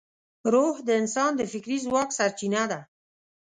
روح 0.53 0.75
د 0.87 0.89
انسان 1.01 1.31
د 1.35 1.41
فکري 1.53 1.77
ځواک 1.85 2.09
سرچینه 2.17 2.63
ده. 2.71 2.79